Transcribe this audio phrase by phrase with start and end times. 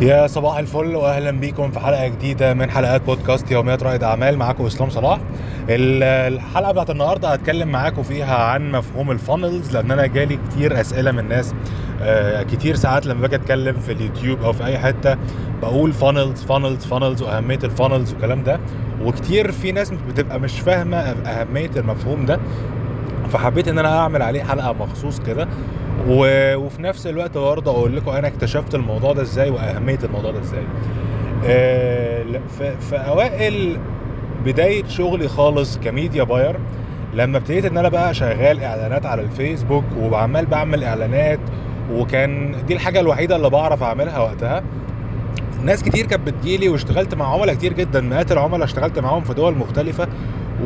[0.00, 4.38] يا صباح الفل واهلا بيكم في حلقة جديدة من حلقات بودكاست يوميات رائد أعمال.
[4.38, 5.20] معاكم إسلام صلاح.
[5.68, 6.02] ال-
[6.34, 11.10] الحلقة بتاعت النهارده هتكلم معاكم فيها عن مفهوم ال funnels لأن أنا جالي كتير أسئلة
[11.12, 11.54] من ناس
[12.02, 15.16] آه، كتير ساعات لما باجي أتكلم في اليوتيوب أو في أي حتة
[15.62, 18.60] بقول funnels funnels funnels وأهمية ال funnels والكلام ده.
[19.02, 22.40] وكتير في ناس بتبقى مش فاهمة أهمية المفهوم ده.
[23.28, 25.48] فحبيت إن أنا أعمل عليه حلقة مخصوص كده.
[26.08, 26.26] و...
[26.56, 30.64] وفي نفس الوقت برضه أقول لكم أنا اكتشفت الموضوع ده إزاي واهمية الموضوع ده إزاي.
[31.44, 32.24] آه،
[32.58, 32.76] في...
[32.80, 33.78] في اوائل
[34.44, 36.56] بداية شغلي خالص كميديا باير
[37.14, 41.40] لما ابتديت ان أنا بقى شغال اعلانات على الفيسبوك وعمال بعمل اعلانات
[41.92, 44.62] وكان دي الحاجة الوحيدة اللي بعرف اعملها وقتها
[45.62, 49.54] ناس كتير كانت بتجيلي واشتغلت مع عملاء كتير جدا مئات العملاء اشتغلت معاهم في دول
[49.58, 50.08] مختلفة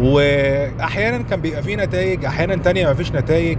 [0.02, 3.58] واحيانا كان بيبقى فيه نتائج أحيانا تانية ما فيش نتائج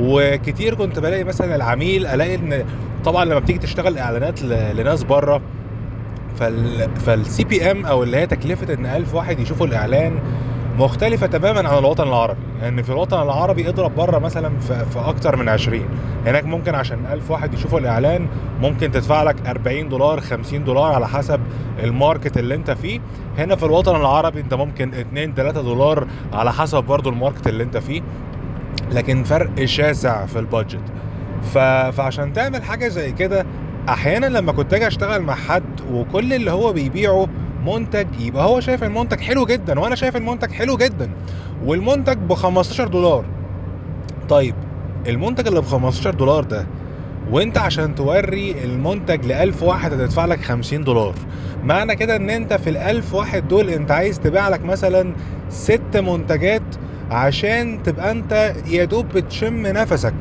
[0.00, 2.64] وكتير كنت بلاقي مثلا العميل ألاقي إن
[3.04, 5.40] طبعا لما بتيجي تشتغل إعلانات لناس بره
[6.36, 10.18] فال فال CPM أو اللي هي تكلفة إن 1000 واحد يشوفوا الإعلان
[10.78, 12.38] مختلفة تماما عن الوطن العربي.
[12.62, 15.82] يعني في الوطن العربي اضرب بره مثلا في, أكتر من 20
[16.26, 18.28] هناك ممكن عشان 1000 واحد يشوفوا الإعلان
[18.60, 21.40] ممكن تدفع لك 40 دولار 50 دولار على حسب
[21.82, 23.00] ال market اللي أنت فيه.
[23.38, 27.62] هنا في الوطن العربي أنت ممكن 2 3 دولار على حسب برضو ال market اللي
[27.62, 28.02] أنت فيه.
[28.90, 30.92] لكن فرق شاسع في ال budget.
[31.42, 31.58] ف...
[31.96, 33.46] فعشان تعمل حاجة زي كده
[33.88, 37.28] أحيانا لما كنت أجي أشتغل مع حد وكل اللي هو بيبيعه
[37.66, 41.10] منتج يبقى هو شايف المنتج حلو جدا وأنا شايف المنتج حلو جدا
[41.64, 43.24] والمنتج ب 15 دولار.
[44.28, 44.54] طيب
[45.06, 46.66] المنتج اللي ب 15 دولار ده
[47.30, 51.14] وأنت عشان توري المنتج ل 1000 واحد هتدفع لك 50 دولار.
[51.64, 55.14] معنى كده إن أنت في ال 1000 واحد دول أنت عايز تبيع لك مثلا
[55.50, 56.62] ست منتجات
[57.10, 60.14] عشان تبقى انت يا دوب بتشم نفسك.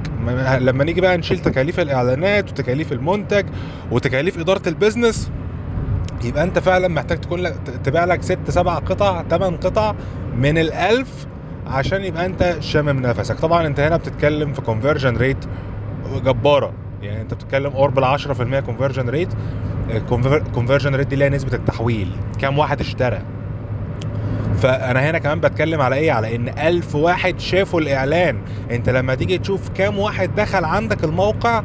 [0.59, 3.45] لما نيجي بقى نشيل تكاليف الإعلانات وتكاليف المنتج
[3.91, 5.31] وتكاليف إدارة ال business
[6.23, 9.93] يبقى انت فعلا محتاج تكون لك تبيع لك ست سبع قطع ثمان قطع
[10.37, 11.25] من الألف
[11.67, 13.39] عشان يبقى انت شامم نفسك.
[13.39, 15.45] طبعا انت هنا بتتكلم في conversion rate
[16.25, 16.73] جبارة.
[17.01, 19.29] يعني انت بتتكلم قرب ال 10% conversion rate
[19.89, 22.11] ال conversion rate دي اللي هي نسبة التحويل.
[22.39, 23.21] كام واحد اشترى؟
[24.55, 28.37] فأنا هنا كمان بتكلم على إيه؟ على إن ألف واحد شافوا الإعلان.
[28.71, 31.63] أنت لما تيجي تشوف كام واحد دخل عندك الموقع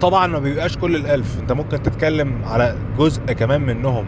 [0.00, 1.38] طبعا ما بيبقاش كل الألف.
[1.40, 4.06] أنت ممكن تتكلم على جزء كمان منهم.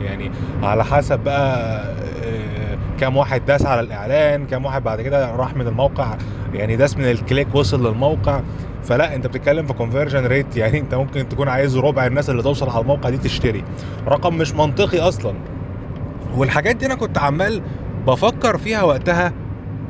[0.00, 0.30] يعني
[0.62, 1.82] على حسب بقى
[2.24, 6.16] آه، كام واحد داس على الإعلان كام واحد بعد كده راح من الموقع.
[6.54, 8.40] يعني داس من ال click وصل للموقع.
[8.82, 12.68] فلا أنت بتتكلم في conversion rate يعني أنت ممكن تكون عايز ربع الناس اللي توصل
[12.70, 13.64] على الموقع دي تشتري.
[14.08, 15.44] رقم مش منطقي أصلا.
[16.36, 17.62] والحاجات دي أنا كنت عمال
[18.06, 19.32] بفكر فيها وقتها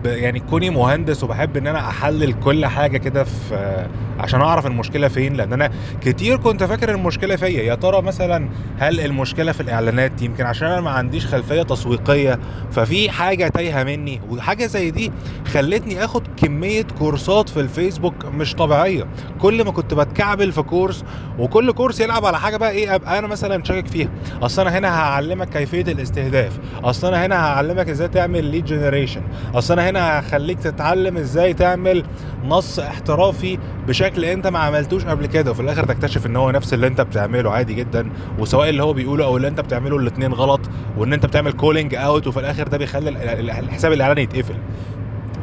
[0.04, 5.08] ب- يعني كوني مهندس وبحب إن أنا أحلل كل حاجة كده في عشان أعرف المشكلة
[5.08, 5.70] فين لأن أنا
[6.00, 7.62] كتير كنت فاكر المشكلة فيا.
[7.62, 8.48] يا ترى مثلا
[8.78, 12.38] هل المشكلة في الإعلانات؟ يمكن عشان أنا ما عنديش خلفية تسويقية
[12.70, 14.20] ففي حاجة تايهة مني.
[14.28, 15.12] وحاجة زي دي
[15.46, 19.04] خلتني آخد كمية كورسات في الفيسبوك مش طبيعية.
[19.38, 21.04] كل ما كنت بتكعبل في course
[21.38, 24.08] وكل course يلعب على حاجة بقى إيه أبقى أنا مثلا شاكك فيها.
[24.42, 26.58] أصل أنا هنا هعلمك كيفية الاستهداف.
[26.84, 29.22] أصل أنا هنا هعلمك إزاي تعمل lead generation
[29.54, 32.04] أصل أنا هنا هخليك تتعلم إزاي تعمل
[32.44, 33.58] نص احترافي
[33.88, 37.50] بشكل انت ما عملتوش قبل كده وفي الآخر تكتشف ان هو نفس اللي انت بتعمله
[37.50, 40.60] عادي جدا وسواء اللي هو بيقوله أو اللي انت بتعمله الاتنين غلط
[40.97, 44.54] وان انت بتعمل calling out وفي الآخر ده بيخلي ال- ال- الحساب الاعلاني يتقفل.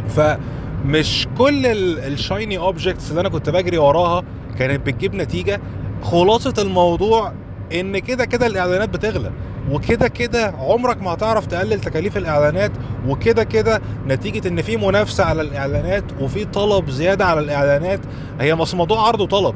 [0.10, 1.66] فمش كل
[1.98, 4.24] ال shiny objects اللي أنا كنت بجري وراها
[4.60, 5.60] كانت بتجيب نتيجة.
[6.04, 7.34] خلاصة الموضوع
[7.74, 9.32] إن كده كده الإعلانات بتغلى
[9.72, 12.72] وكده كده عمرك ما هتعرف تقلل تكاليف الإعلانات
[13.04, 18.06] وكده كده نتيجة إن في منافسة على الإعلانات وفي طلب زيادة على الإعلانات
[18.40, 19.56] هي موضوع عرض وطلب.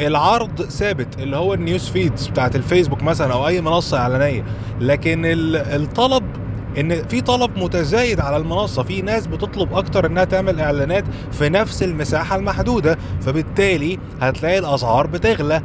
[0.00, 4.44] العرض ثابت اللي هو النيوز فيدز بتاعت الفيسبوك مثلا أو أي منصة إعلانية
[4.80, 6.36] لكن ال- الطلب
[6.78, 11.82] إن في طلب متزايد على المنصة في ناس بتطلب أكتر إنها تعمل إعلانات في نفس
[11.82, 15.62] المساحة المحدودة فبالتالي هتلاقي الأسعار بتغلى.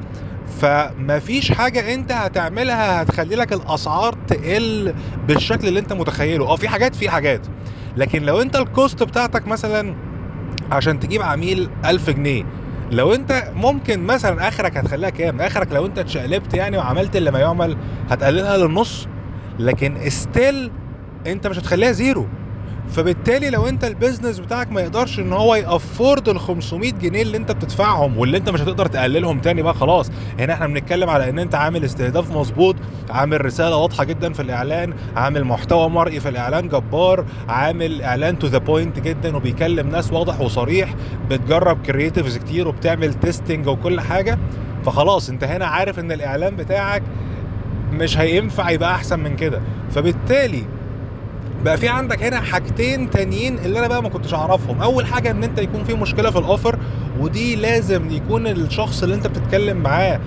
[0.60, 4.94] فمفيش حاجة انت هتعملها هتخلي لك الأسعار تقل
[5.28, 6.48] بالشكل اللي انت متخيله.
[6.48, 7.48] آه في حاجات في حاجات.
[7.98, 9.96] لكن لو انت ال cost بتاعتك مثلا
[10.72, 12.44] عشان تجيب عميل 1000 جنيه
[12.92, 17.40] لو انت ممكن مثلا آخرك هتخليها كام؟ آخرك لو انت اتشقلبت يعني وعملت اللي ما
[17.40, 17.78] يعمل
[18.10, 19.08] هتقللها للنص
[19.60, 20.72] لكن still
[21.28, 22.28] انت مش هتخليها zero.
[22.92, 27.22] فبالتالي لو انت ال business بتاعك ما يقدرش ان هو ي afford ال 500 جنيه
[27.22, 30.12] اللي انت بتدفعهم واللي انت مش هتقدر تقللهم تاني بقى خلاص.
[30.40, 32.76] هنا إحنا بنتكلم على ان انت عامل استهداف مظبوط
[33.10, 38.48] عامل رسالة واضحة جدا في الإعلان عامل محتوى مرئي في الإعلان جبار عامل إعلان to
[38.48, 40.94] the point جدا وبيكلم ناس واضح وصريح
[41.30, 44.38] بتجرب creatives كتير وبتعمل testing وكل حاجة.
[44.86, 47.04] فخلاص انت هنا عارف ان الإعلان بتاعك
[47.92, 49.62] مش هينفع يبقى أحسن من كده.
[49.92, 50.64] فبالتالي
[51.66, 54.82] بقى في عندك هنا حاجتين تانيين اللي أنا بقى ما كنتش أعرفهم.
[54.82, 56.80] أول حاجة إن أنت يكون في مشكلة في ال offer
[57.20, 60.20] ودي لازم يكون الشخص اللي أنت بتتكلم معاه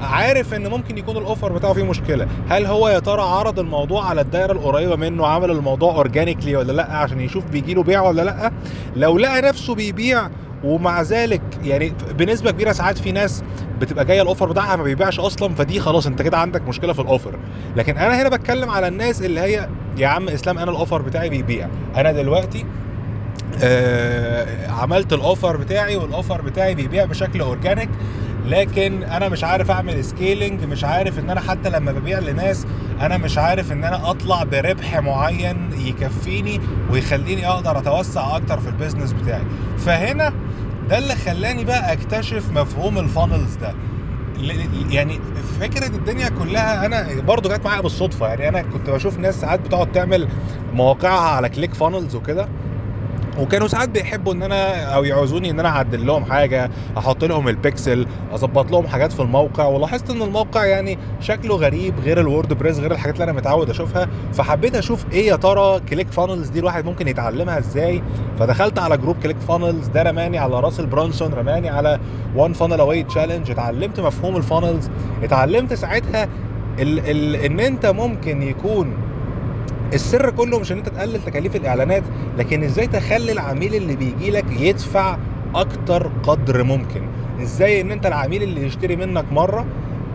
[0.00, 2.26] عارف إن ممكن يكون ال offer بتاعه فيه مشكلة.
[2.48, 6.92] هل هو يا ترى عرض الموضوع على الدايره القريبة منه عمل الموضوع organically ولا لأ
[6.96, 8.52] عشان يشوف بيجي له بيع ولا لأ؟
[8.96, 10.28] لو لقى نفسه بيبيع
[10.64, 13.42] ومع ذلك يعني بنسبة كبيرة ساعات في ناس
[13.80, 17.00] بتبقى جاية ال offer بتاعها ما بيبيعش أصلا فدي خلاص أنت كده عندك مشكلة في
[17.00, 17.38] ال offer
[17.76, 21.28] لكن أنا هنا بتكلم على الناس اللي هي يا عم اسلام أنا ال offer بتاعي
[21.28, 21.68] بيبيع.
[21.96, 22.66] أنا دلوقتي
[23.62, 27.88] آه عملت ال offer بتاعي وال offer بتاعي بيبيع بشكل organic
[28.46, 32.66] لكن أنا مش عارف أعمل scaling مش عارف إن أنا حتى لما ببيع لناس
[33.00, 36.60] أنا مش عارف إن أنا أطلع بربح معين يكفيني
[36.90, 39.42] ويخليني أقدر أتوسع أكتر في ال business بتاعي.
[39.78, 40.32] فهنا
[40.90, 43.74] ده اللي خلاني بقى أكتشف مفهوم ال funnels ده.
[44.90, 45.18] يعني
[45.60, 49.92] فكرة الدنيا كلها أنا برضو جت معايا بالصدفة يعني أنا كنت بشوف ناس ساعات بتقعد
[49.92, 50.28] تعمل
[50.72, 52.48] مواقعها على ClickFunnels وكده.
[53.38, 58.06] وكانوا ساعات بيحبوا إن أنا أو يعوزوني إن أنا أعدل لهم حاجة أحط لهم البكسل
[58.32, 62.92] أظبط لهم حاجات في الموقع ولاحظت إن الموقع يعني شكله غريب غير ال WordPress غير
[62.92, 67.58] الحاجات اللي أنا متعود أشوفها فحبيت أشوف إيه يا ترى ClickFunnels دي الواحد ممكن يتعلمها
[67.58, 68.02] إزاي؟
[68.38, 71.98] فدخلت على group ClickFunnels ده رماني على راسل برانسون رماني على
[72.34, 74.90] One Funnel Away Challenge اتعلمت مفهوم ال funnels
[75.22, 76.28] اتعلمت ساعتها
[76.78, 79.09] ال ال إن أنت ممكن يكون
[79.94, 82.02] السر كله مش إن أنت تقلل تكاليف الإعلانات
[82.36, 85.18] لكن إزاي تخلي العميل اللي بيجي لك يدفع
[85.54, 87.10] أكتر قدر ممكن؟
[87.40, 89.66] إزاي إن أنت العميل اللي يشتري منك مرة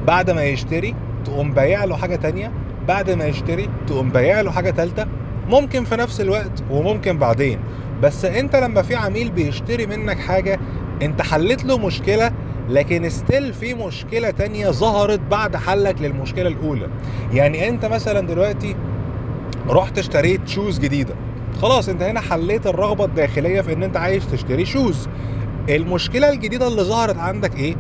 [0.07, 0.95] بعد ما يشتري
[1.25, 2.51] تقوم بايع له حاجة تانية
[2.88, 5.06] بعد ما يشتري تقوم بايع له حاجة تالتة
[5.48, 7.60] ممكن في نفس الوقت وممكن بعدين.
[8.01, 10.60] بس أنت لما في عميل بيشتري منك حاجة
[11.01, 12.31] أنت حلت له مشكلة
[12.69, 16.88] لكن ستيل في مشكلة تانية ظهرت بعد حلك للمشكلة الأولى.
[17.33, 18.75] يعني أنت مثلا دلوقتي
[19.69, 21.15] رحت اشتريت shoes جديدة.
[21.62, 25.07] خلاص انت هنا حليت الرغبة الداخلية في ان انت عايز تشتري shoes
[25.69, 27.75] المشكلة الجديدة اللي ظهرت عندك إيه؟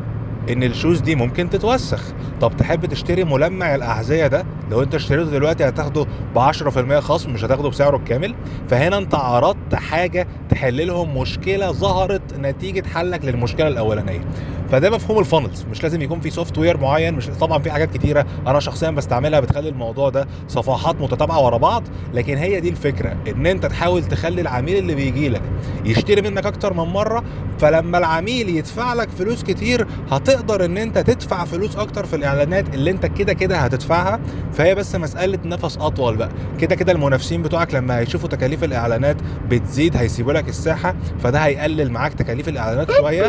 [0.49, 2.03] ان ال shoes دي ممكن تتوسخ.
[2.41, 7.45] طب تحب تشتري ملمع الأحذية ده؟ لو انت اشتريته دلوقتي هتاخده ب 10% خصم مش
[7.45, 8.35] هتاخده بسعره الكامل.
[8.69, 14.21] فهنا انت عرضت حاجة تحل لهم مشكلة ظهرت نتيجة حلك للمشكلة الأولانية.
[14.71, 18.25] فده مفهوم ال funnels مش لازم يكون في software معين مش طبعا في حاجات كتيرة
[18.47, 21.83] أنا شخصيا بستعملها بتخلي الموضوع ده صفحات متتابعة ورا بعض
[22.13, 25.41] لكن هي دي الفكرة إن أنت تحاول تخلي العميل اللي بيجي لك
[25.85, 27.23] يشتري منك أكتر من مرة
[27.59, 32.91] فلما العميل يدفع لك فلوس كتير هتقدر إن أنت تدفع فلوس أكتر في الإعلانات اللي
[32.91, 34.19] أنت كده كده هتدفعها.
[34.53, 36.29] فهي بس مسألة نفس أطول بقى.
[36.59, 39.17] كده كده المنافسين بتوعك لما هيشوفوا تكاليف الإعلانات
[39.49, 43.21] بتزيد هيسيبوا لك الساحة فده هيقلل معاك تكاليف الإعلانات شوية.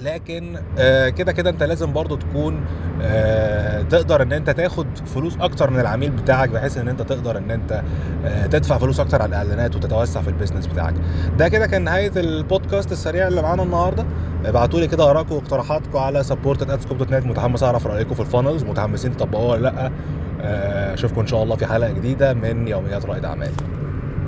[0.00, 2.64] لكن آه كده كده انت لازم برضو تكون
[3.02, 7.50] آه تقدر ان انت تاخد فلوس أكتر من العميل بتاعك بحيث ان انت تقدر ان
[7.50, 7.82] انت
[8.24, 10.94] آه تدفع فلوس أكتر على الاعلانات وتتوسع في ال business بتاعك.
[11.38, 14.06] ده كده كان نهاية البودكاست السريع اللي معانا النهارده.
[14.44, 19.52] ابعتوا لي كده آرائكم واقتراحاتكم على support@scope.net متحمس أعرف رأيكم في ال funnels متحمسين تطبقوها
[19.52, 19.92] ولا لأ؟
[20.94, 23.50] أشوفكم إن شاء الله في حلقة جديدة من يوميات رائد اعمال